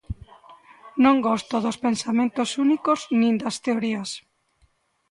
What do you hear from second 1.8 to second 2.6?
pensamentos